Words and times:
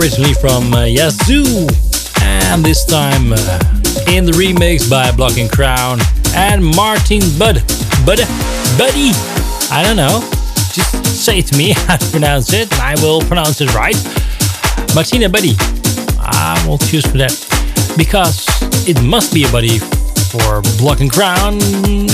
Originally 0.00 0.32
from 0.32 0.72
uh, 0.72 0.84
Yazoo, 0.84 1.66
and 2.22 2.64
this 2.64 2.86
time 2.86 3.32
uh, 3.32 3.36
in 4.08 4.24
the 4.24 4.32
remix 4.32 4.88
by 4.88 5.10
Block 5.12 5.36
and 5.36 5.50
Crown 5.50 5.98
and 6.34 6.64
Martin 6.64 7.20
Bud. 7.38 7.56
Bud, 8.06 8.20
Buddy. 8.78 9.12
I 9.70 9.82
don't 9.84 9.96
know. 9.96 10.20
Just 10.72 11.04
say 11.04 11.42
to 11.42 11.56
me 11.56 11.72
how 11.86 11.96
to 11.96 12.10
pronounce 12.10 12.52
it, 12.54 12.72
and 12.72 12.80
I 12.80 12.94
will 13.02 13.20
pronounce 13.20 13.60
it 13.60 13.74
right. 13.74 13.96
Martina 14.94 15.28
Buddy. 15.28 15.54
I 16.18 16.64
will 16.66 16.78
choose 16.78 17.04
for 17.04 17.18
that 17.18 17.34
because 17.98 18.46
it 18.88 19.02
must 19.02 19.34
be 19.34 19.44
a 19.44 19.52
buddy 19.52 19.78
for 20.32 20.62
Block 20.78 21.00
and 21.00 21.10
Crown, 21.12 21.60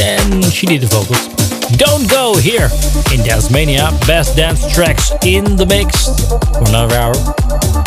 and 0.01 0.45
she 0.47 0.67
did 0.67 0.81
the 0.81 0.89
vocals. 0.89 1.29
Don't 1.77 2.09
go 2.11 2.35
here 2.37 2.69
in 3.13 3.23
Dance 3.25 3.51
Mania. 3.51 3.91
Best 4.07 4.37
dance 4.37 4.73
tracks 4.75 5.13
in 5.25 5.57
the 5.57 5.67
mix 5.67 6.09
for 6.57 6.69
another 6.69 6.95
hour 6.97 7.46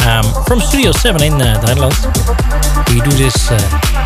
um, 0.09 0.25
from 0.45 0.59
Studio 0.59 0.91
7 0.91 1.21
in 1.23 1.33
uh, 1.33 1.59
the 1.61 1.67
Netherlands. 1.67 2.01
We 2.89 3.01
do 3.01 3.11
this 3.15 3.51
uh, 3.51 3.57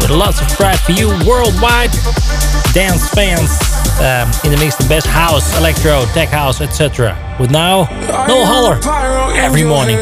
with 0.01 0.09
lots 0.09 0.41
of 0.41 0.47
pride 0.49 0.79
for 0.79 0.91
you 0.91 1.07
worldwide. 1.25 1.91
Dance 2.73 3.07
fans 3.09 3.51
um, 4.03 4.27
in 4.43 4.51
the 4.51 4.57
mix, 4.59 4.75
the 4.75 4.87
best 4.89 5.07
house, 5.07 5.57
electro, 5.57 6.05
tech 6.13 6.29
house, 6.29 6.59
etc. 6.59 7.15
With 7.39 7.51
now, 7.51 7.87
no 8.27 8.43
holler 8.43 8.79
every 9.35 9.63
morning. 9.63 9.99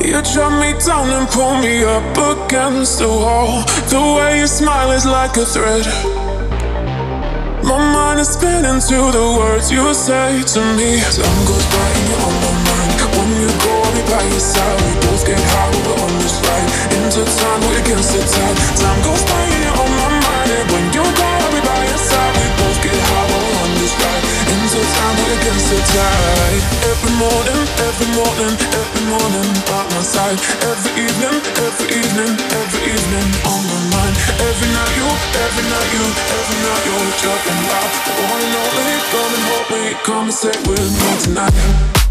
You 0.00 0.20
drop 0.32 0.52
me 0.60 0.72
down 0.84 1.08
and 1.10 1.28
pull 1.28 1.56
me 1.60 1.84
up 1.84 2.16
against 2.16 3.00
the 3.00 3.08
wall. 3.08 3.64
The 3.88 4.00
way 4.16 4.40
you 4.40 4.46
smile 4.46 4.92
is 4.92 5.04
like 5.04 5.36
a 5.36 5.44
thread. 5.44 5.84
My 7.64 7.78
mind 7.92 8.20
is 8.20 8.28
spinning 8.28 8.80
to 8.88 8.98
the 9.16 9.26
words 9.38 9.70
you 9.72 9.92
say 9.94 10.42
to 10.42 10.60
me. 10.76 11.00
Time 11.00 11.40
goes 11.48 11.66
by 11.72 11.88
and 11.96 12.08
you're 12.08 12.20
on 12.20 12.34
my 12.42 12.52
mind 12.68 12.93
you 13.40 13.50
go, 13.50 13.72
I'll 13.72 13.94
be 13.94 14.02
by 14.06 14.22
your 14.30 14.42
side. 14.42 14.78
We 14.84 14.92
both 15.06 15.24
get 15.26 15.40
high, 15.40 15.70
we're 15.74 15.98
on 15.98 16.12
this 16.22 16.36
ride. 16.44 16.70
Into 16.98 17.22
time, 17.24 17.60
we're 17.66 17.78
against 17.82 18.10
the 18.14 18.22
tide. 18.22 18.56
Time 18.78 19.00
goes 19.02 19.22
by, 19.26 19.42
you're 19.58 19.74
on 19.74 19.90
my 19.90 20.08
mind. 20.22 20.50
And 20.54 20.66
when 20.70 20.84
you 20.94 21.02
go, 21.02 21.26
I'll 21.26 21.50
be 21.50 21.60
by 21.64 21.82
your 21.88 21.98
side 21.98 22.34
We 22.36 22.46
both 22.60 22.78
get 22.84 22.94
high, 22.94 23.26
we're 23.32 23.58
on 23.64 23.70
this 23.80 23.94
ride. 23.98 24.24
Into 24.54 24.80
time, 24.82 25.14
we're 25.18 25.34
against 25.40 25.66
the 25.72 25.80
tide. 25.94 26.62
Every 26.90 27.14
morning, 27.18 27.60
every 27.82 28.08
morning, 28.14 28.54
every 28.54 29.04
morning 29.08 29.48
By 29.66 29.82
my 29.94 30.02
side. 30.04 30.38
Every 30.68 30.92
evening, 31.00 31.36
every 31.64 31.88
evening, 31.90 32.32
every 32.38 32.82
evening 32.92 33.28
On 33.50 33.60
my 33.66 33.80
mind. 33.94 34.14
Every 34.38 34.68
night 34.70 34.94
you, 34.94 35.08
every 35.42 35.64
night 35.66 35.90
you, 35.96 36.04
every 36.38 36.58
night 36.60 36.82
you're 36.86 37.10
jumping 37.18 37.60
wild. 37.66 37.90
One 38.30 38.42
and 38.46 38.56
only, 38.62 38.96
come 39.10 39.32
and 39.32 39.44
hold 39.48 39.66
me. 39.72 39.82
Come 40.06 40.24
and 40.30 40.34
stay 40.34 40.56
with 40.68 40.92
me 40.92 41.10
tonight. 41.24 42.03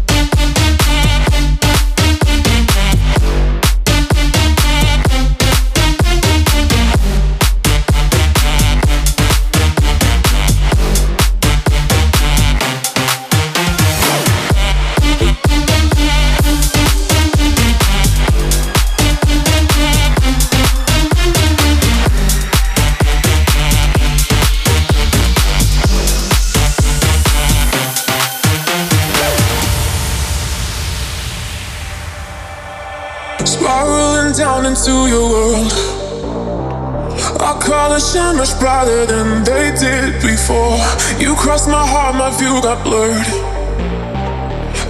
Colors 37.94 38.12
shine 38.12 38.36
much 38.36 38.58
brighter 38.58 39.06
than 39.06 39.44
they 39.44 39.70
did 39.78 40.18
before. 40.18 40.82
You 41.22 41.36
crossed 41.38 41.70
my 41.70 41.86
heart, 41.86 42.18
my 42.18 42.26
view 42.34 42.58
got 42.58 42.82
blurred. 42.82 43.22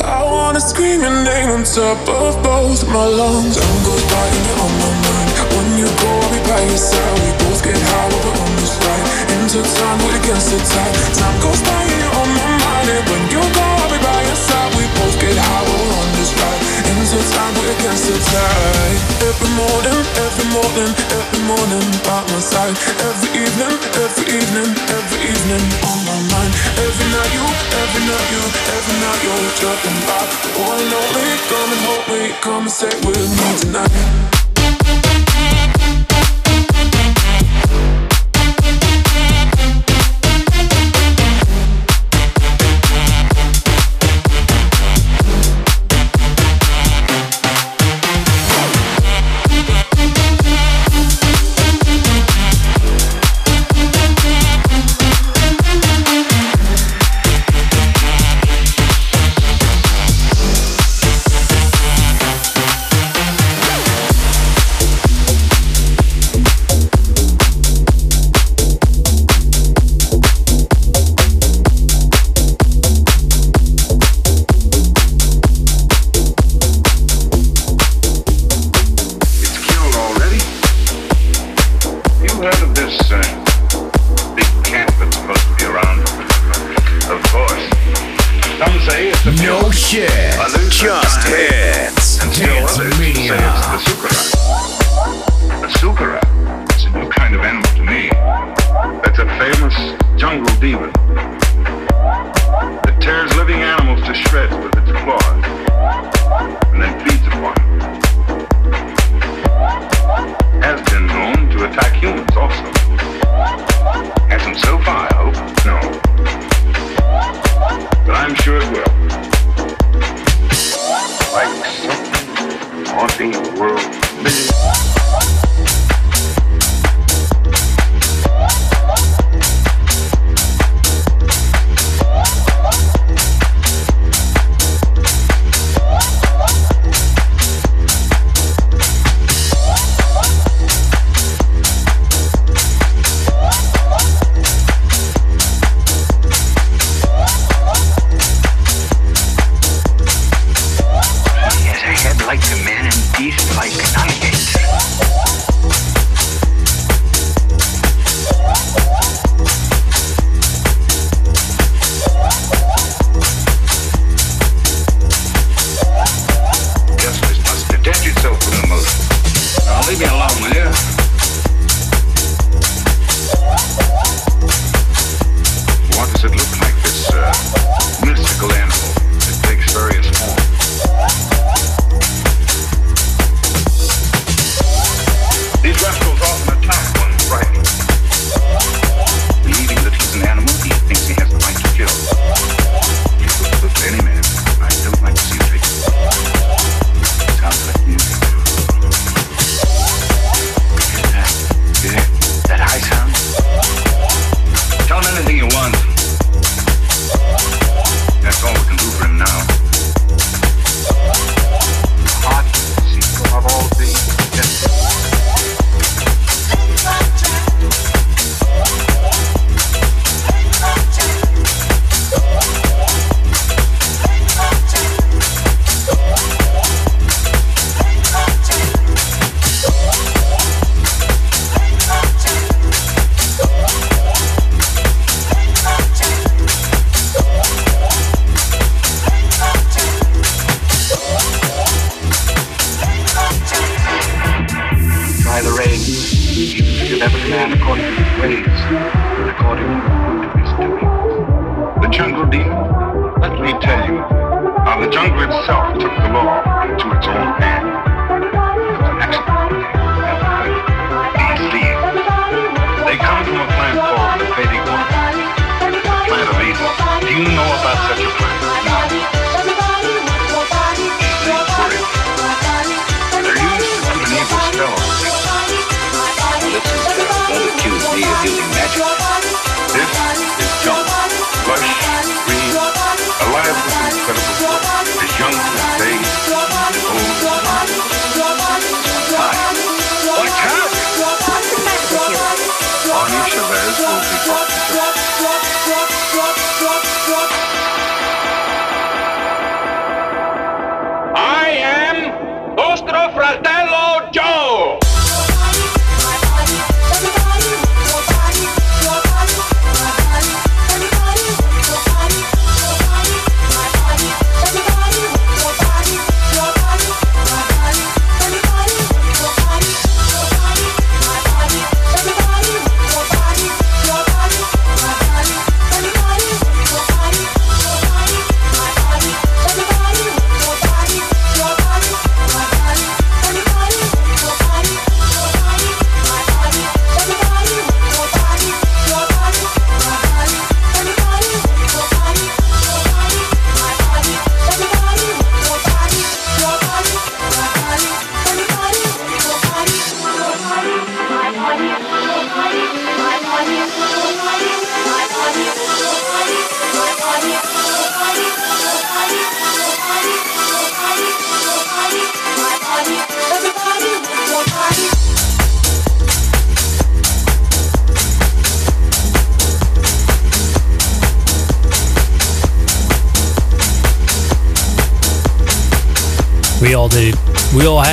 I 0.01 0.25
wanna 0.25 0.59
scream 0.59 1.05
your 1.05 1.13
name 1.21 1.53
on 1.53 1.69
top 1.69 2.01
of 2.09 2.33
both 2.41 2.81
my 2.89 3.05
lungs. 3.05 3.61
Time 3.61 3.81
goes 3.85 4.05
by 4.09 4.25
and 4.25 4.45
you're 4.49 4.57
on 4.57 4.73
my 4.81 4.93
mind. 5.05 5.29
When 5.53 5.69
you 5.77 5.89
go, 6.01 6.09
I'll 6.17 6.33
be 6.33 6.41
by 6.49 6.65
your 6.65 6.81
side. 6.81 7.13
We 7.21 7.29
both 7.45 7.61
get 7.61 7.77
high, 7.77 8.09
we're 8.09 8.41
on 8.41 8.53
this 8.57 8.73
ride. 8.81 9.05
Intertwined, 9.37 10.01
we're 10.01 10.17
against 10.25 10.49
the 10.49 10.61
tide. 10.65 10.97
Time 11.13 11.37
goes 11.45 11.61
by 11.61 11.85
and 11.85 12.01
you're 12.01 12.17
on 12.25 12.31
my 12.41 12.49
mind. 12.57 12.89
And 12.89 13.05
when 13.05 13.23
you 13.29 13.43
go, 13.53 13.65
I'll 13.85 13.91
be 13.93 14.01
by 14.01 14.21
your 14.25 14.41
side. 14.49 14.71
We 14.81 14.85
both 14.97 15.17
get 15.21 15.37
high, 15.37 15.94
Intertwined, 17.15 17.57
we 17.63 17.71
against 17.71 18.11
the 18.11 18.19
tide. 18.19 18.99
Every 19.23 19.51
morning, 19.55 20.03
every 20.19 20.49
morning, 20.51 20.91
every 21.15 21.43
morning 21.47 21.87
by 22.03 22.27
my 22.27 22.41
side. 22.43 22.75
Every 23.07 23.31
evening, 23.39 23.79
every 24.03 24.27
evening, 24.35 24.71
every 24.91 25.19
evening 25.31 25.63
on 25.87 25.99
my 26.11 26.19
mind. 26.35 26.51
Every 26.75 27.07
night 27.15 27.31
you, 27.31 27.47
every 27.87 28.03
night 28.11 28.29
you, 28.35 28.43
every 28.67 28.97
night 28.99 29.21
you're 29.23 29.79
about 29.95 30.27
the 30.43 30.51
one 30.59 30.81
and 30.83 30.91
only. 30.91 31.27
Come 31.47 31.71
and 31.71 31.83
hold 31.87 32.05
me, 32.11 32.35
come 32.43 32.63
and 32.67 32.73
stay 32.73 32.91
with 33.07 33.31
me 33.31 33.59
tonight. 33.63 34.34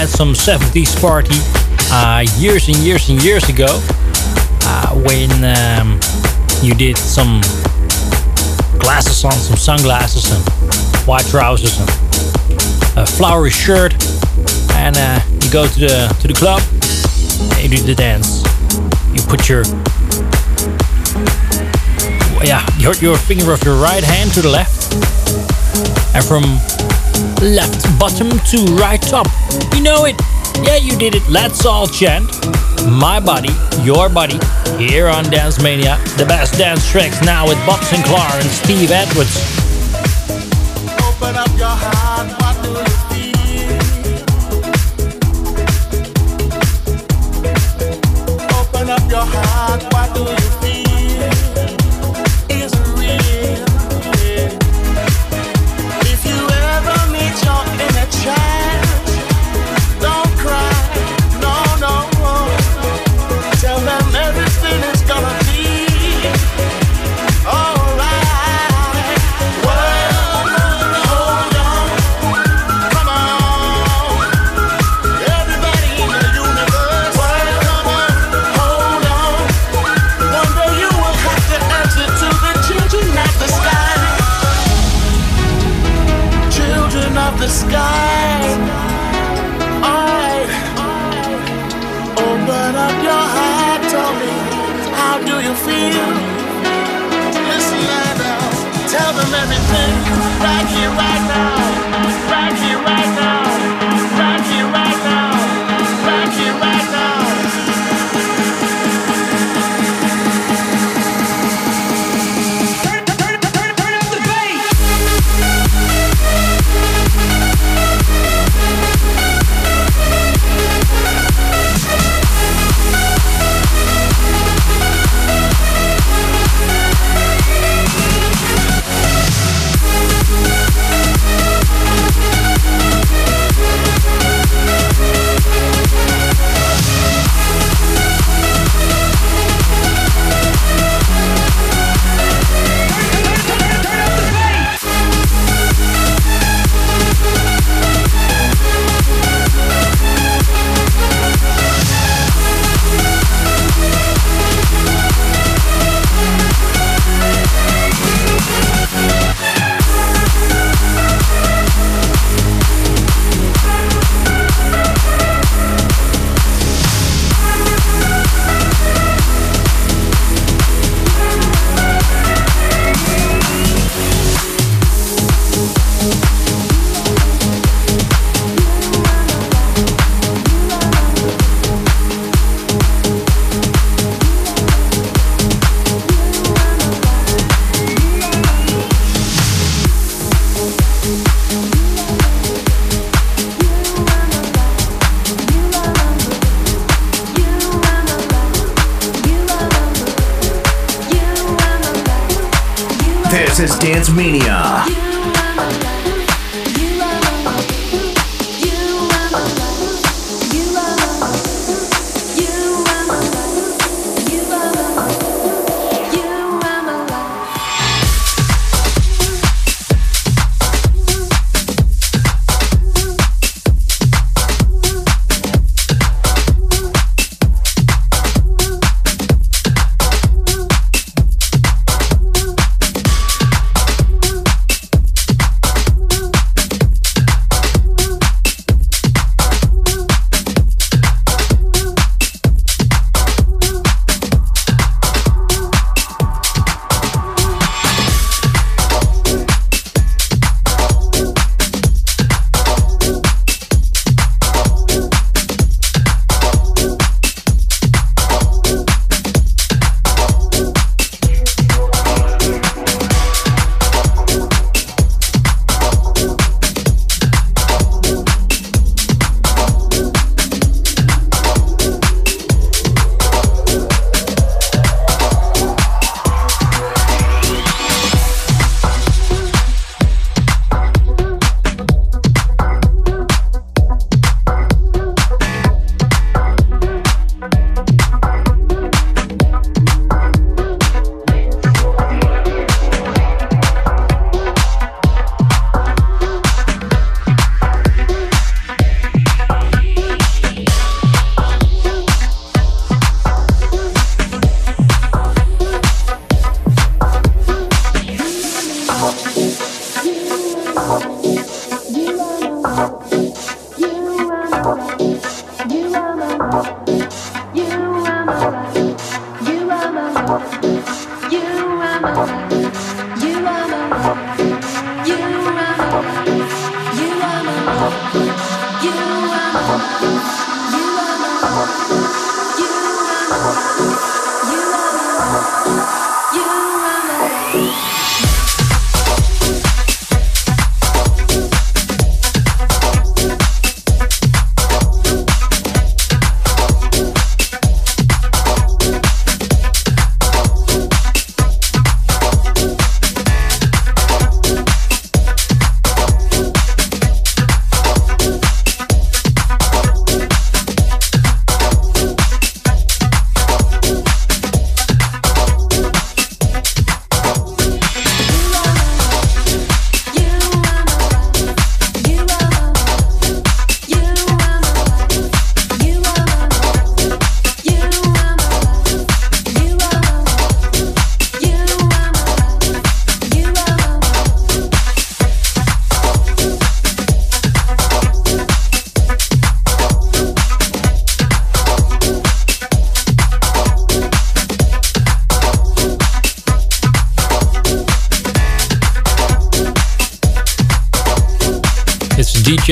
Had 0.02 0.10
some 0.10 0.34
70s 0.34 1.00
party 1.00 1.38
uh, 1.92 2.26
years 2.40 2.68
and 2.68 2.78
years 2.78 3.08
and 3.10 3.24
years 3.24 3.48
ago 3.50 3.68
uh, 4.64 4.96
when 5.06 5.30
um, 5.46 6.00
you 6.64 6.74
did 6.74 6.98
some 6.98 7.40
glasses 8.80 9.24
on, 9.24 9.32
some 9.32 9.56
sunglasses 9.56 10.32
and 10.32 10.44
white 11.06 11.24
trousers 11.28 11.78
and 11.80 11.90
a 12.98 13.06
flowery 13.06 13.52
shirt, 13.52 13.94
and 14.74 14.98
uh, 14.98 15.20
you 15.40 15.52
go 15.52 15.68
to 15.68 15.80
the 15.80 16.18
to 16.20 16.28
the 16.28 16.34
club 16.34 16.64
and 17.60 17.72
you 17.72 17.78
do 17.78 17.84
the 17.84 17.94
dance. 17.94 18.42
You 19.14 19.22
put 19.30 19.48
your 19.48 19.62
yeah 22.44 22.66
your 22.80 22.96
your 22.96 23.18
finger 23.20 23.52
of 23.52 23.64
your 23.64 23.76
right 23.76 24.04
hand 24.04 24.32
to 24.32 24.42
the 24.42 24.50
left, 24.50 24.96
and 26.16 26.26
from 26.26 26.42
left 27.40 27.86
bottom 28.00 28.32
to 28.50 28.66
right 28.82 29.00
top. 29.00 29.28
You 29.76 29.82
know 29.82 30.06
it. 30.06 30.16
Yeah, 30.64 30.76
you 30.76 30.98
did 30.98 31.16
it. 31.16 31.28
Let's 31.30 31.66
all 31.66 31.88
chant. 31.88 32.30
My 32.88 33.20
body, 33.20 33.54
your 33.84 34.10
body, 34.10 34.40
here 34.78 35.08
on 35.08 35.26
Dance 35.26 35.62
Mania. 35.62 35.98
The 36.18 36.26
best 36.26 36.58
dance 36.58 36.90
tracks 36.90 37.24
now 37.24 37.48
with 37.48 37.58
Bob 37.66 37.80
Sinclar 37.82 38.42
and 38.42 38.50
Steve 38.50 38.92
Edwards. 38.92 39.61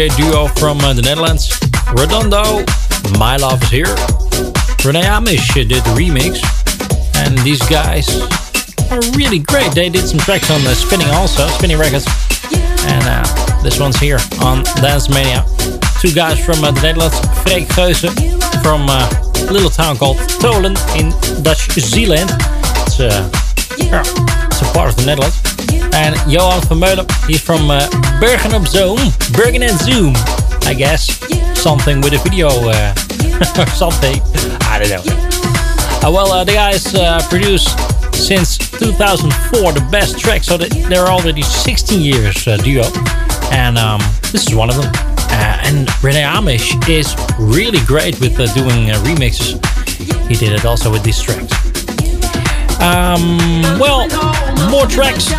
Duo 0.08 0.48
from 0.56 0.80
uh, 0.80 0.94
the 0.94 1.02
Netherlands. 1.02 1.52
Redondo, 1.92 2.64
My 3.20 3.36
Love 3.36 3.62
is 3.64 3.70
Here. 3.70 3.96
Rene 4.88 5.04
Amesz 5.04 5.54
did 5.54 5.68
the 5.68 5.92
remix. 5.92 6.40
And 7.18 7.38
these 7.40 7.60
guys 7.68 8.08
are 8.92 9.02
really 9.18 9.40
great. 9.40 9.74
They 9.74 9.90
did 9.90 10.08
some 10.08 10.20
tracks 10.20 10.50
on 10.52 10.64
the 10.64 10.74
Spinnin' 10.74 11.10
also, 11.10 11.46
Spinnin' 11.48 11.78
Records. 11.78 12.08
And 12.88 13.04
uh, 13.04 13.62
this 13.62 13.78
one's 13.78 13.98
here 14.00 14.20
on 14.40 14.64
Dance 14.80 15.10
Mania. 15.10 15.44
Two 16.00 16.14
guys 16.14 16.40
from 16.40 16.64
uh, 16.64 16.72
the 16.72 16.82
Netherlands. 16.82 17.20
Freek 17.44 17.68
Geuze 17.68 18.08
from 18.64 18.88
uh, 18.88 19.04
a 19.50 19.52
little 19.52 19.70
town 19.70 19.98
called 19.98 20.16
Tholen 20.40 20.80
in 20.96 21.12
Dutch 21.44 21.72
Zealand. 21.72 22.30
It's, 22.88 23.02
uh, 23.02 23.30
yeah, 23.78 24.04
it's 24.48 24.62
a 24.62 24.66
part 24.72 24.92
of 24.92 24.96
the 24.96 25.04
Netherlands. 25.06 25.44
And 25.94 26.16
Johan 26.32 26.62
van 26.62 26.80
Meulen, 26.80 27.28
he's 27.28 27.42
from 27.42 27.70
uh, 27.70 27.90
Bergen 28.20 28.54
op 28.54 28.68
Zoom. 28.68 28.98
Bergen 29.32 29.62
and 29.62 29.80
Zoom, 29.80 30.14
I 30.68 30.74
guess. 30.74 31.20
Something 31.54 32.04
with 32.04 32.14
a 32.14 32.20
video 32.24 32.48
uh, 32.48 32.94
or 33.58 33.68
something. 33.68 34.22
I 34.70 34.80
don't 34.80 34.90
know. 34.90 35.04
Uh, 36.02 36.12
well, 36.12 36.32
uh, 36.32 36.44
the 36.44 36.54
guys 36.54 36.94
uh, 36.96 37.22
produced 37.30 37.70
since 38.14 38.58
2004 38.58 39.72
the 39.72 39.88
best 39.90 40.20
tracks, 40.20 40.48
so 40.48 40.58
they're 40.58 41.08
already 41.08 41.42
16 41.42 42.02
years 42.02 42.46
uh, 42.48 42.58
duo. 42.58 42.84
And 43.52 43.78
um, 43.78 44.02
this 44.32 44.48
is 44.48 44.54
one 44.54 44.70
of 44.70 44.76
them. 44.76 44.92
Uh, 45.32 45.62
and 45.64 45.88
Rene 46.04 46.22
Amesz 46.22 46.76
is 46.90 47.16
really 47.40 47.80
great 47.86 48.20
with 48.20 48.36
doing 48.54 48.88
remixes. 49.06 49.56
He 50.28 50.36
did 50.36 50.52
it 50.52 50.66
also 50.66 50.92
with 50.92 51.04
these 51.04 51.22
tracks. 51.22 51.69
Um, 52.82 53.38
well, 53.80 54.08
more 54.70 54.88
tracks 54.88 55.32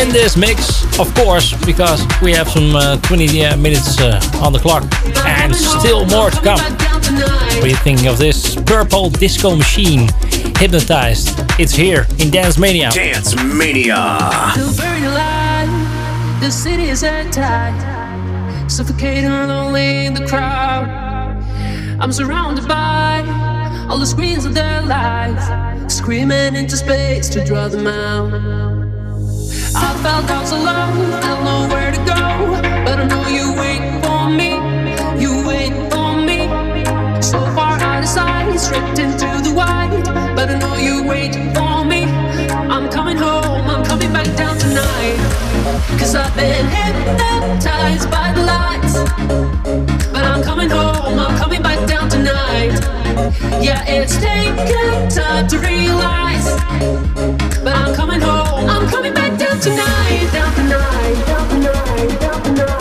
in 0.00 0.08
this 0.08 0.36
mix, 0.36 0.84
of 0.98 1.14
course, 1.14 1.52
because 1.66 2.02
we 2.22 2.32
have 2.32 2.48
some 2.48 2.74
uh, 2.74 2.96
20 3.02 3.44
uh, 3.44 3.56
minutes 3.56 4.00
uh, 4.00 4.20
on 4.42 4.52
the 4.52 4.58
clock 4.58 4.84
and 5.26 5.54
still 5.54 6.06
more 6.06 6.30
to 6.30 6.40
come. 6.40 6.60
What 6.60 7.64
do 7.64 7.68
you 7.68 7.76
think 7.76 8.06
of 8.06 8.18
this 8.18 8.54
purple 8.62 9.10
disco 9.10 9.56
machine? 9.56 10.08
Hypnotized. 10.56 11.30
It's 11.58 11.72
here 11.72 12.06
in 12.18 12.30
Dance 12.30 12.58
Mania. 12.58 12.90
Dance 12.90 13.34
Mania. 13.42 14.18
The 16.40 16.50
city 16.50 16.84
is 16.84 17.02
at 17.04 17.30
tide, 17.32 18.70
suffocating 18.70 19.28
lonely 19.28 20.06
in 20.06 20.14
the 20.14 20.26
crowd. 20.26 20.88
I'm 22.00 22.12
surrounded 22.12 22.66
by 22.66 23.22
all 23.90 23.98
the 23.98 24.06
screens 24.06 24.46
of 24.46 24.54
their 24.54 24.80
lives, 24.80 25.46
screaming 25.90 26.54
into 26.54 26.76
space 26.76 27.28
to 27.28 27.44
draw 27.44 27.68
them 27.68 27.86
out. 27.86 28.32
I 29.74 29.92
felt 30.02 30.30
I 30.30 30.40
was 30.40 30.52
alone, 30.52 31.12
I 31.14 31.20
don't 31.20 31.44
know 31.44 31.74
where 31.74 31.90
to 31.90 31.98
go, 31.98 32.62
but 32.84 33.00
I 33.00 33.06
know 33.06 33.26
you 33.28 33.52
wait 33.58 33.82
for 34.04 34.30
me, 34.30 34.50
you 35.20 35.44
wait 35.46 35.74
for 35.92 36.16
me. 36.16 36.46
So 37.20 37.38
far 37.56 37.78
out 37.80 38.02
of 38.04 38.08
sight, 38.08 38.56
stripped 38.58 38.98
into 39.00 39.26
the 39.42 39.52
white, 39.54 40.04
but 40.36 40.48
I 40.48 40.58
know 40.58 40.76
you 40.76 41.02
wait 41.08 41.34
for 41.34 41.62
me. 41.62 41.69
Cause 45.98 46.14
I've 46.14 46.34
been 46.34 46.66
hypnotized 46.68 48.10
by 48.10 48.32
the 48.32 48.42
lights. 48.42 48.94
But 50.10 50.24
I'm 50.24 50.42
coming 50.42 50.70
home, 50.70 51.18
I'm 51.18 51.36
coming 51.38 51.62
back 51.62 51.86
down 51.86 52.08
tonight. 52.08 52.80
Yeah, 53.62 53.84
it's 53.86 54.16
taken 54.16 55.10
time 55.10 55.46
to 55.48 55.58
realize. 55.58 56.46
But 57.62 57.74
I'm 57.76 57.94
coming 57.94 58.20
home, 58.20 58.70
I'm 58.70 58.88
coming 58.88 59.12
back 59.12 59.38
down 59.38 59.60
tonight, 59.60 60.30
down 60.32 60.54
tonight, 60.54 61.26
down 61.26 61.48
tonight, 61.50 62.20
down 62.20 62.42
tonight. 62.42 62.79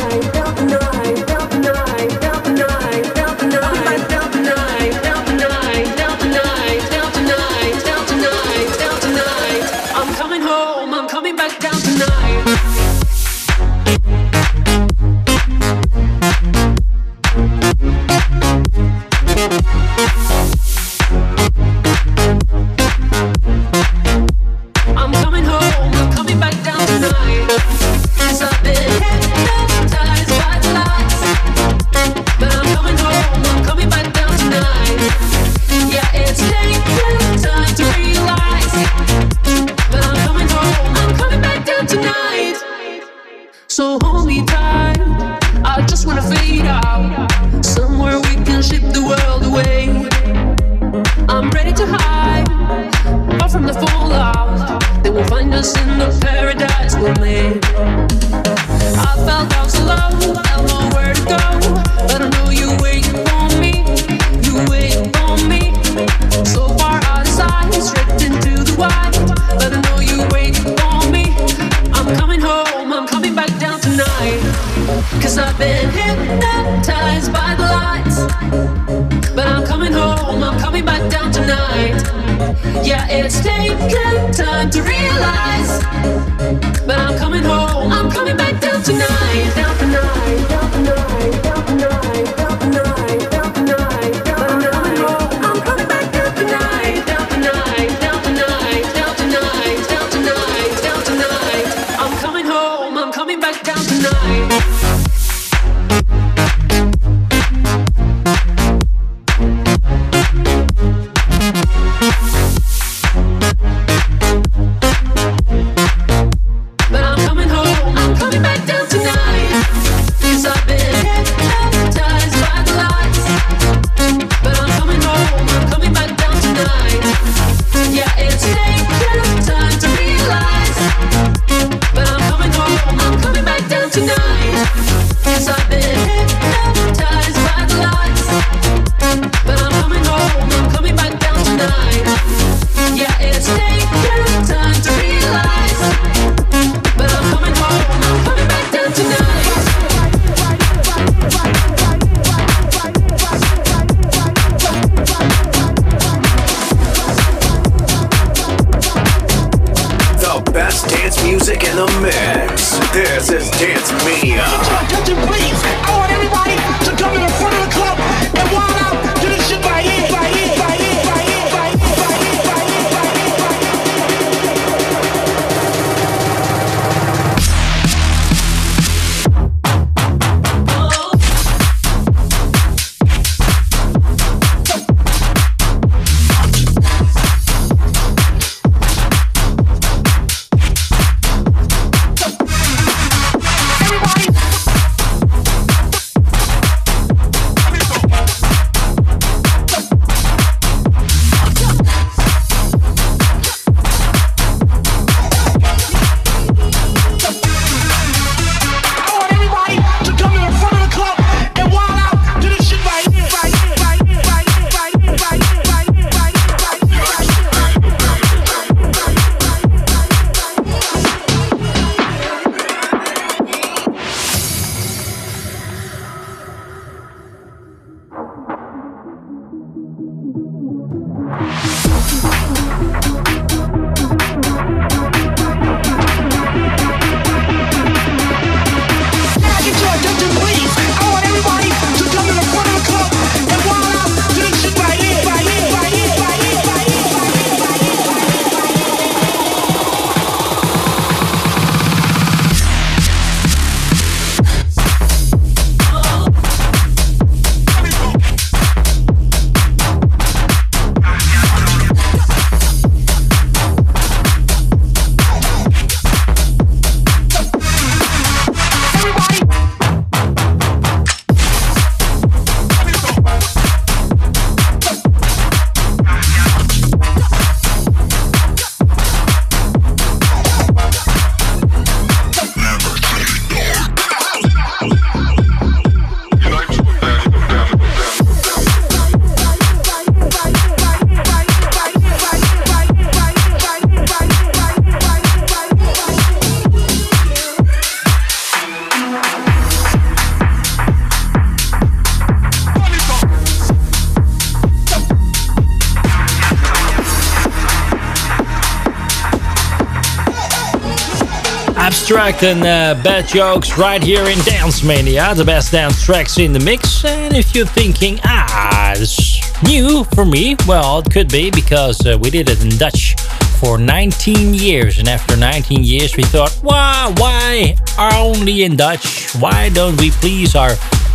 Abstract 312.10 312.42
and 312.42 312.62
uh, 312.62 313.04
bad 313.04 313.28
jokes 313.28 313.78
right 313.78 314.02
here 314.02 314.28
in 314.28 314.40
Dance 314.40 314.84
Mania, 314.84 315.36
the 315.36 315.46
best 315.46 315.72
dance 315.72 316.04
tracks 316.04 316.40
in 316.40 316.52
the 316.52 316.60
mix. 316.60 317.06
And 317.06 317.36
if 317.36 317.54
you're 317.54 317.68
thinking, 317.68 318.20
ah, 318.24 318.94
it's 318.96 319.62
new 319.62 320.04
for 320.16 320.26
me, 320.26 320.56
well, 320.68 321.04
it 321.06 321.12
could 321.12 321.32
be 321.32 321.52
because 321.52 322.04
uh, 322.08 322.18
we 322.20 322.32
did 322.32 322.50
it 322.50 322.64
in 322.64 322.70
Dutch 322.80 323.14
for 323.60 323.78
19 323.78 324.56
years. 324.56 324.98
And 324.98 325.08
after 325.08 325.38
19 325.38 325.84
years, 325.84 326.18
we 326.18 326.24
thought, 326.24 326.52
why, 326.64 327.14
why 327.18 327.76
are 328.00 328.16
only 328.16 328.64
in 328.64 328.76
Dutch? 328.76 329.36
Why 329.36 329.70
don't 329.70 329.96
we 330.02 330.10
please 330.10 330.56
our 330.56 330.72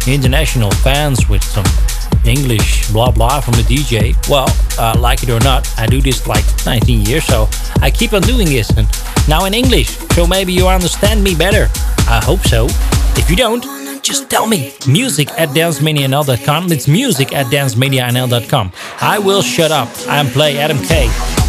international 0.07 0.71
fans 0.71 1.29
with 1.29 1.43
some 1.43 1.65
English 2.27 2.91
blah 2.93 3.11
blah 3.11 3.41
from 3.41 3.55
the 3.55 3.63
DJ? 3.63 4.15
Well, 4.29 4.47
uh, 4.79 4.99
like 4.99 5.23
it 5.23 5.31
or 5.31 5.41
not, 5.41 5.69
I 5.79 5.87
do 5.87 6.01
this 6.01 6.27
like 6.27 6.45
19 6.65 7.07
years, 7.07 7.25
so 7.25 7.49
I 7.81 7.91
keep 7.91 8.13
on 8.13 8.23
doing 8.23 8.47
this. 8.47 8.71
And 8.71 8.87
now 9.29 9.45
in 9.45 9.55
English, 9.55 9.91
so 10.15 10.27
maybe 10.27 10.53
you 10.53 10.69
understand 10.69 11.23
me 11.23 11.35
better. 11.35 11.69
I 12.09 12.21
hope 12.23 12.41
so. 12.41 12.67
If 13.17 13.31
you 13.31 13.37
don't, 13.37 13.65
just 14.03 14.29
tell 14.29 14.47
me. 14.47 14.75
Music 14.87 15.29
at 15.39 15.49
dancemanianl.com. 15.51 16.71
It's 16.73 16.87
music 16.87 17.33
at 17.33 17.47
dancemanianl.com. 17.47 18.73
I 19.01 19.19
will 19.19 19.43
shut 19.43 19.71
up 19.71 19.89
and 20.09 20.29
play 20.29 20.59
Adam 20.59 20.79
K. 20.79 21.44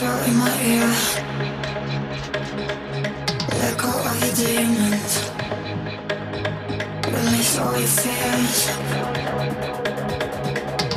whisper 0.00 0.30
in 0.30 0.36
my 0.36 0.62
ear. 0.62 0.90
Let 3.58 3.78
go 3.78 3.88
of 3.88 4.16
your 4.24 4.34
demons. 4.34 5.12
Release 7.06 7.58
all 7.58 7.78
your 7.78 7.88
fears. 7.88 8.68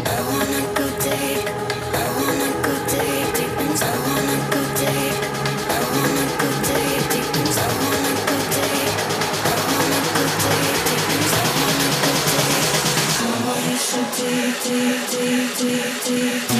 I 0.05 0.19
want 0.29 0.49
a 0.49 0.63
good 0.75 0.97
day. 0.99 1.35
I 1.93 2.05
want 2.17 2.41
a 2.43 2.51
good. 2.63 2.83
Deep 2.93 3.81
I 3.81 3.95
want 4.05 4.29
a 4.29 4.39
good 4.53 4.71
day. 4.83 5.05
I 5.67 5.81
want 5.91 6.17
a 6.19 6.27
good. 6.39 6.59
Deep 6.63 7.27
I 7.43 7.69
want 7.81 8.05
a 8.07 8.15
good 8.29 8.47
day. 8.57 8.83
I 9.43 9.55
want 9.67 9.93
a 9.93 10.05
good. 10.15 10.33
Deep 10.35 11.03
I 11.33 11.47
want 11.59 11.83
a 11.83 11.93
good 12.03 12.23
day. 12.31 12.55
I 13.19 13.35
want 13.45 13.63
you 13.69 13.77
so 13.77 13.99
deep, 14.17 14.55
deep, 14.63 15.01
deep, 15.11 15.49
deep, 15.57 15.93
deep. 16.05 16.52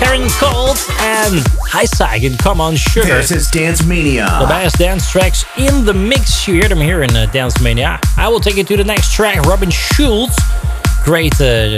Karen 0.00 0.28
Colt 0.30 0.78
and 1.00 1.44
Psych 1.86 2.22
and 2.22 2.38
Come 2.38 2.58
On 2.58 2.74
Sugar. 2.74 3.06
This 3.06 3.30
is 3.30 3.50
Dance 3.50 3.84
Mania. 3.84 4.24
The 4.40 4.46
best 4.46 4.78
dance 4.78 5.10
tracks 5.10 5.44
in 5.58 5.84
the 5.84 5.92
mix. 5.92 6.48
You 6.48 6.54
hear 6.54 6.68
them 6.68 6.78
here 6.78 7.02
in 7.02 7.14
uh, 7.14 7.26
Dance 7.26 7.60
Mania. 7.60 8.00
I 8.16 8.26
will 8.28 8.40
take 8.40 8.56
you 8.56 8.64
to 8.64 8.76
the 8.78 8.84
next 8.84 9.12
track. 9.12 9.42
Robin 9.42 9.70
Schulz, 9.70 10.34
great 11.04 11.34
uh, 11.34 11.76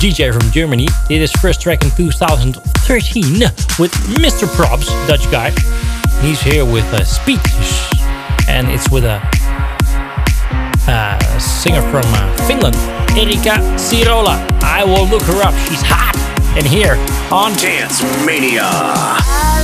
DJ 0.00 0.32
from 0.32 0.50
Germany, 0.50 0.88
did 1.08 1.20
his 1.20 1.30
first 1.32 1.60
track 1.60 1.84
in 1.84 1.90
2013 1.90 3.32
with 3.78 3.92
Mr. 4.16 4.48
Probz, 4.56 4.86
Dutch 5.06 5.30
guy. 5.30 5.50
He's 6.22 6.40
here 6.40 6.64
with 6.64 6.86
uh, 6.94 7.04
Speech, 7.04 7.38
and 8.48 8.66
it's 8.70 8.90
with 8.90 9.04
a 9.04 9.20
uh, 10.88 11.38
singer 11.38 11.82
from 11.82 12.04
uh, 12.14 12.46
Finland, 12.46 12.76
Erika 13.10 13.60
Sirola. 13.76 14.48
I 14.62 14.84
will 14.84 15.06
look 15.06 15.22
her 15.24 15.42
up. 15.42 15.54
She's 15.68 15.82
hot. 15.82 16.27
And 16.58 16.66
here 16.66 16.94
on 17.30 17.52
Dance 17.52 18.02
Mania. 18.26 19.57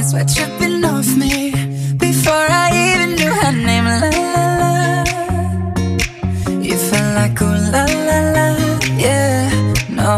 nights 0.00 0.12
were 0.14 0.24
tripping 0.24 0.84
off 0.84 1.16
me 1.16 1.50
before 1.96 2.46
I 2.64 2.68
even 2.88 3.16
knew 3.16 3.32
her 3.42 3.52
name. 3.52 3.84
La 3.84 3.98
la 4.00 4.50
la, 4.64 5.04
you 6.60 6.76
felt 6.76 7.14
like 7.16 7.42
oh 7.42 7.56
la 7.72 7.84
la 8.08 8.18
la, 8.36 8.46
yeah, 8.96 9.50
no. 9.90 10.10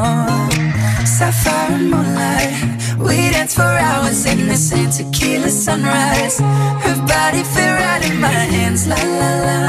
Sapphire 1.05 1.75
and 1.75 1.91
moonlight, 1.91 2.53
we 2.99 3.17
danced 3.31 3.57
for 3.57 3.63
hours 3.63 4.25
in 4.27 4.47
the 4.47 4.57
same 4.57 4.91
tequila 4.91 5.49
sunrise. 5.49 6.39
Her 6.39 6.97
body 7.07 7.43
fit 7.43 7.73
right 7.81 8.05
in 8.09 8.21
my 8.21 8.29
hands, 8.55 8.87
la 8.87 8.97
la 9.21 9.31
la. 9.47 9.62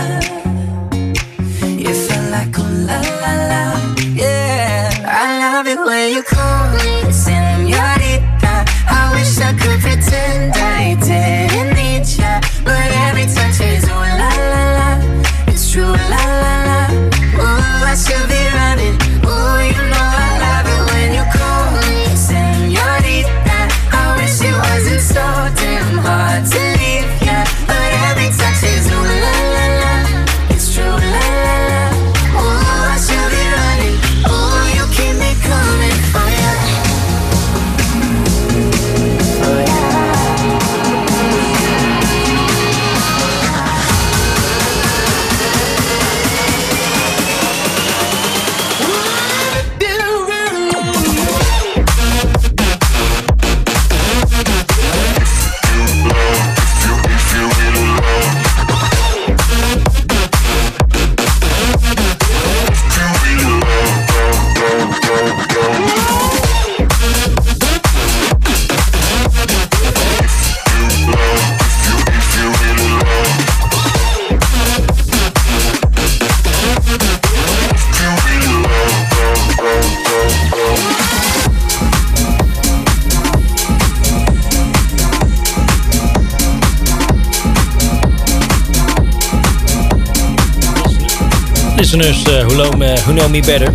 Listeners 91.94 92.28
uh, 92.28 92.44
who, 92.46 92.58
know 92.58 92.72
me, 92.72 93.00
who 93.02 93.14
know 93.14 93.30
me 93.30 93.40
better 93.40 93.66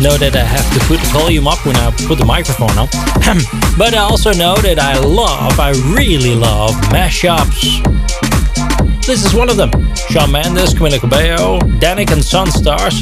know 0.00 0.16
that 0.16 0.32
I 0.34 0.40
have 0.40 0.64
to 0.72 0.80
put 0.86 1.00
the 1.00 1.10
volume 1.12 1.46
up 1.46 1.66
when 1.66 1.76
I 1.76 1.90
put 2.08 2.16
the 2.16 2.24
microphone 2.24 2.70
on. 2.78 2.88
but 3.76 3.92
I 3.92 3.98
also 3.98 4.32
know 4.32 4.56
that 4.56 4.78
I 4.78 4.98
love, 4.98 5.60
I 5.60 5.72
really 5.92 6.34
love 6.34 6.70
mashups. 6.88 7.84
This 9.04 9.22
is 9.22 9.34
one 9.34 9.50
of 9.50 9.58
them. 9.58 9.70
Shawn 10.08 10.32
Mendes, 10.32 10.72
Camila 10.72 10.98
Cabello, 10.98 11.58
Danik 11.76 12.10
and 12.10 12.22
Sunstars 12.24 12.96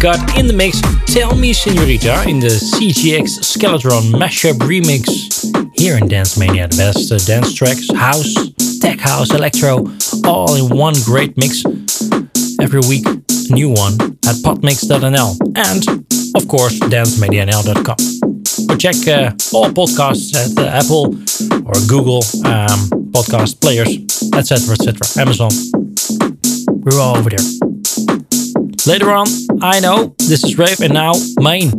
got 0.00 0.36
in 0.36 0.48
the 0.48 0.52
mix 0.52 0.80
Tell 1.06 1.36
Me 1.36 1.52
Senorita 1.52 2.28
in 2.28 2.40
the 2.40 2.48
CGX 2.48 3.46
Skeletron 3.46 4.10
mashup 4.10 4.58
remix 4.66 5.06
here 5.78 5.98
in 5.98 6.08
Dance 6.08 6.36
Mania. 6.36 6.66
The 6.66 6.76
best 6.76 7.12
uh, 7.12 7.18
dance 7.18 7.54
tracks, 7.54 7.86
house, 7.94 8.34
tech 8.80 8.98
house, 8.98 9.32
electro, 9.32 9.86
all 10.24 10.56
in 10.56 10.76
one 10.76 10.94
great 11.04 11.36
mix. 11.36 11.62
Every 12.66 12.80
week, 12.88 13.06
a 13.06 13.54
new 13.54 13.68
one 13.68 13.92
at 14.26 14.42
potmix.nl 14.42 15.38
and, 15.54 15.86
of 16.34 16.48
course, 16.48 16.80
dancemedianl.com. 16.80 17.96
Or 18.68 18.76
check 18.76 18.96
uh, 19.06 19.30
all 19.54 19.70
podcasts 19.70 20.34
at 20.34 20.58
uh, 20.58 20.66
Apple 20.66 21.14
or 21.64 21.74
Google 21.86 22.24
um, 22.44 22.90
podcast 23.14 23.60
players, 23.60 23.94
etc., 24.34 24.74
etc., 24.74 24.98
Amazon. 25.22 25.50
We're 26.82 27.00
all 27.00 27.16
over 27.16 27.30
there. 27.30 27.46
Later 28.84 29.12
on, 29.12 29.28
I 29.62 29.78
know 29.78 30.16
this 30.18 30.42
is 30.42 30.58
Rave, 30.58 30.80
and 30.80 30.92
now 30.92 31.12
Main 31.38 31.70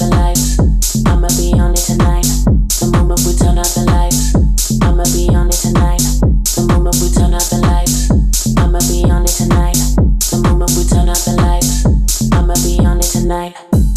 the 0.00 0.08
lights, 0.10 0.58
I'ma 1.06 1.28
be 1.38 1.52
on 1.54 1.70
it 1.70 1.86
tonight. 1.86 2.26
The 2.80 2.90
moment 2.90 3.20
we 3.22 3.36
turn 3.38 3.56
out 3.56 3.70
the 3.70 3.84
lights, 3.86 4.34
I'ma 4.82 5.04
be 5.14 5.32
on 5.32 5.46
it 5.46 5.55
turn 10.96 11.10
out 11.10 11.18
the 11.18 11.32
lights, 11.36 12.32
I'ma 12.32 12.54
be 12.64 12.78
on 12.78 12.98
it 12.98 13.02
tonight. 13.02 13.95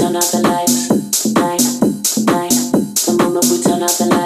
turn 0.00 0.16
out 0.16 0.22
the 0.22 0.40
lights, 0.40 1.26
night, 1.34 1.60
night. 2.24 2.56
The 3.04 3.16
moment 3.18 3.44
we 3.50 3.62
turn 3.62 3.82
out 3.82 3.90
the 3.90 4.06
lights. 4.06 4.19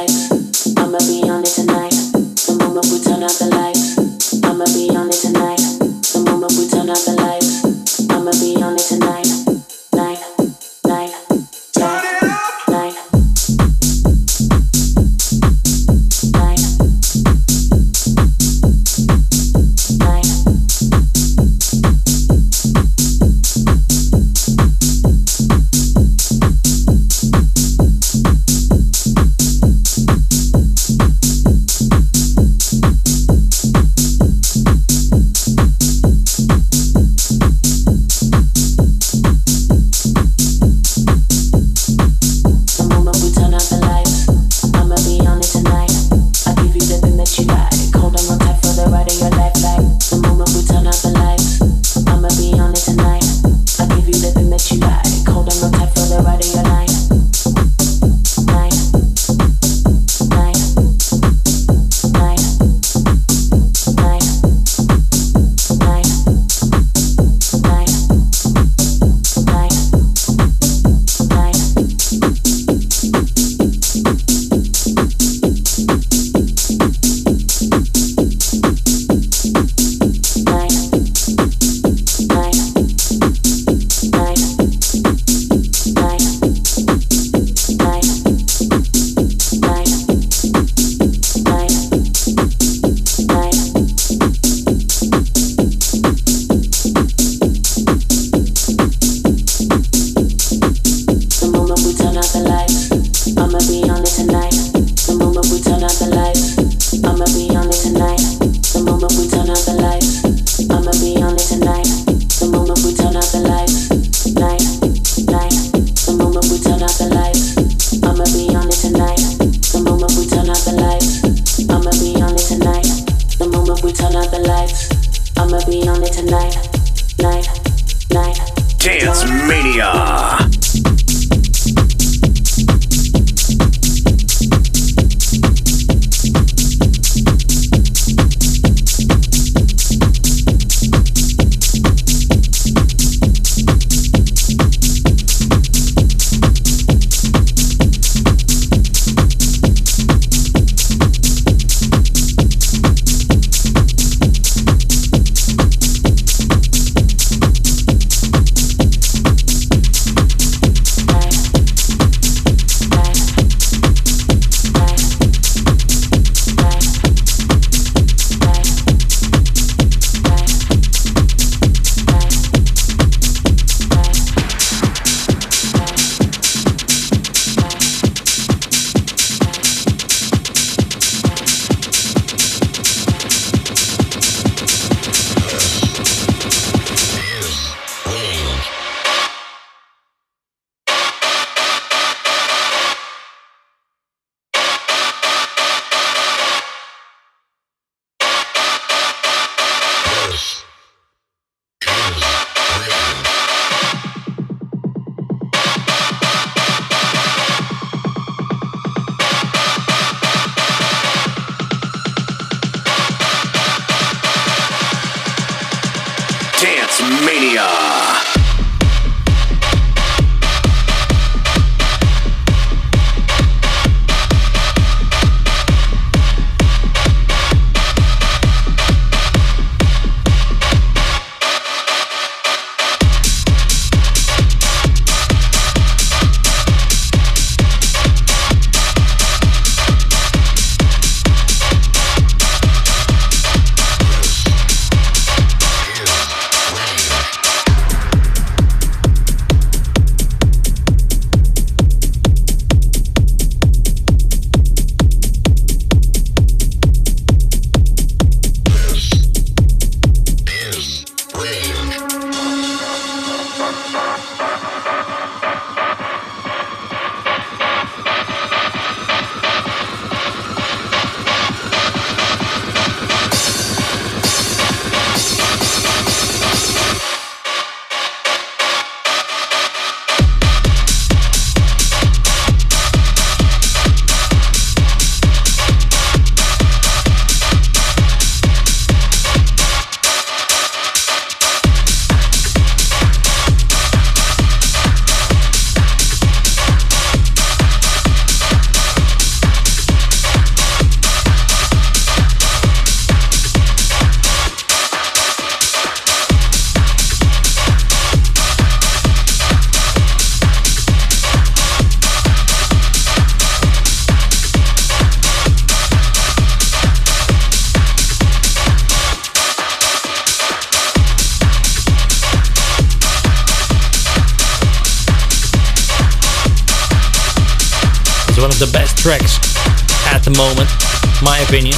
Opinion. 330.34 331.74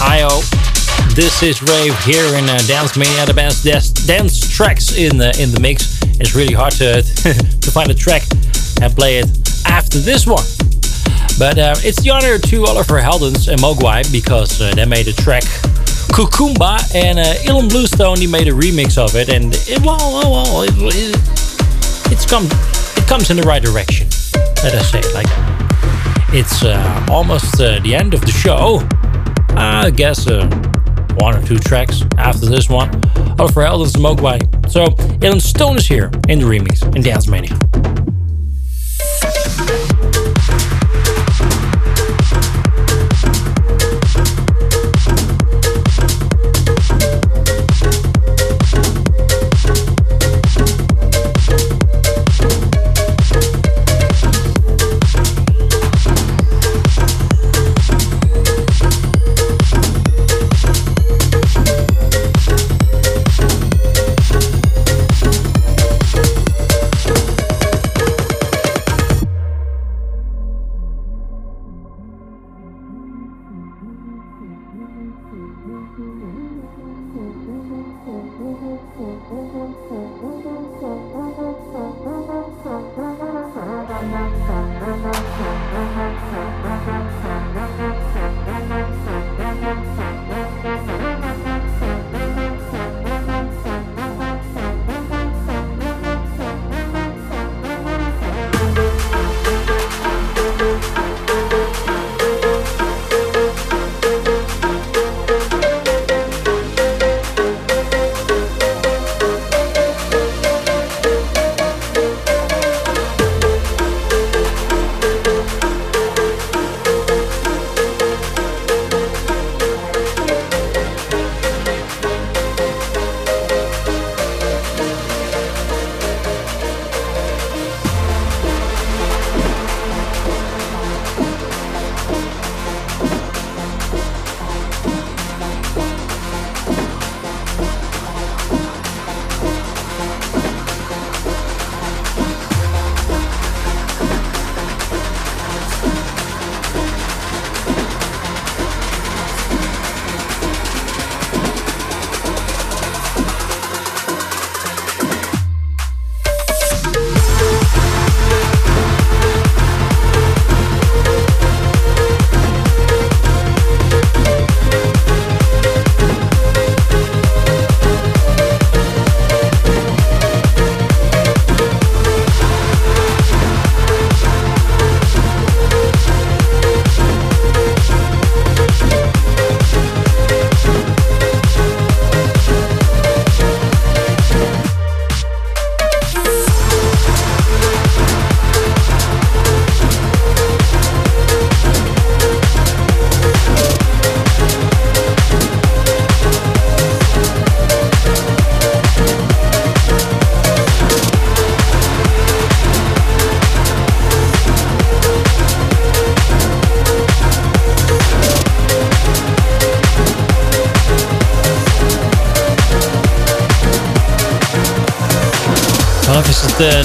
IO. 0.00 0.40
This 1.14 1.42
is 1.42 1.60
Rave 1.62 1.98
here 2.04 2.24
in 2.36 2.48
uh, 2.48 2.56
Dance 2.66 2.96
Mania. 2.96 3.26
The 3.26 3.34
best 3.34 3.64
dance, 3.64 3.90
dance 3.90 4.48
tracks 4.48 4.96
in 4.96 5.18
the 5.18 5.36
in 5.38 5.50
the 5.50 5.60
mix. 5.60 6.00
It's 6.18 6.34
really 6.34 6.54
hard 6.54 6.72
to 6.74 7.02
to 7.60 7.70
find 7.70 7.90
a 7.90 7.94
track 7.94 8.22
and 8.80 8.94
play 8.94 9.18
it 9.18 9.26
after 9.66 9.98
this 9.98 10.26
one. 10.26 10.44
But 11.38 11.58
uh, 11.58 11.74
it's 11.78 12.00
the 12.02 12.10
honor 12.10 12.38
to 12.38 12.64
Oliver 12.66 13.00
Heldens 13.00 13.48
and 13.48 13.60
Moguai 13.60 14.10
because 14.10 14.60
uh, 14.60 14.72
they 14.74 14.86
made 14.86 15.08
a 15.08 15.12
track 15.12 15.44
Kukumba 16.14 16.94
and 16.94 17.18
uh, 17.18 17.34
Ilan 17.44 17.68
Bluestone 17.68 18.16
he 18.16 18.26
made 18.26 18.48
a 18.48 18.52
remix 18.52 18.96
of 18.96 19.14
it 19.14 19.28
and 19.28 19.52
it 19.68 19.80
well, 19.84 19.98
well, 19.98 20.30
well 20.30 20.62
it, 20.62 20.72
it, 20.76 21.16
it's 22.10 22.24
come 22.24 22.46
it 22.46 23.06
comes 23.06 23.30
in 23.30 23.36
the 23.36 23.44
right 23.44 23.62
direction. 23.62 24.06
Let 24.62 24.74
us 24.74 24.90
say 24.90 25.02
like 25.12 25.49
it's 26.32 26.62
uh, 26.62 27.06
almost 27.10 27.60
uh, 27.60 27.80
the 27.80 27.94
end 27.94 28.14
of 28.14 28.20
the 28.20 28.30
show. 28.30 28.80
I 29.56 29.90
guess 29.90 30.28
uh, 30.28 30.46
one 31.16 31.36
or 31.36 31.44
two 31.44 31.58
tracks 31.58 32.02
after 32.18 32.46
this 32.46 32.68
one. 32.68 32.88
Oliver 33.38 33.62
Heldens 33.62 33.96
Moguai. 33.96 34.70
So 34.70 34.86
Ilan 35.20 35.40
Stone 35.40 35.78
is 35.78 35.86
here 35.86 36.10
in 36.28 36.38
the 36.38 36.44
remix 36.44 36.82
in 36.94 37.02
Dance 37.02 37.26
Mania. 37.26 37.58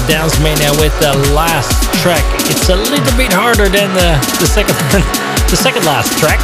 Dance 0.08 0.38
Mania 0.38 0.70
with 0.78 0.94
the 1.00 1.10
last 1.34 1.74
track. 1.98 2.22
It's 2.46 2.68
a 2.68 2.76
little 2.76 3.16
bit 3.18 3.32
harder 3.32 3.68
than 3.68 3.90
the, 3.90 4.14
the 4.38 4.46
second 4.46 4.74
the 5.50 5.56
second 5.58 5.84
last 5.84 6.16
track. 6.18 6.38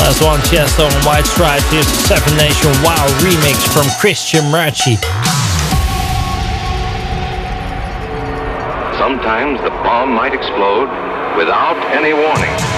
Last 0.00 0.22
one, 0.24 0.40
Chesto 0.48 0.88
on 0.88 0.96
White 1.04 1.26
Stripes. 1.26 1.64
Here's 1.70 1.86
Seven 1.86 2.36
Nation 2.36 2.72
Wow 2.80 3.04
remix 3.20 3.60
from 3.68 3.84
Christian 4.00 4.44
Murci. 4.48 4.96
Sometimes 8.96 9.60
the 9.60 9.70
bomb 9.84 10.14
might 10.14 10.32
explode 10.32 10.88
without 11.36 11.76
any 11.92 12.12
warning. 12.12 12.75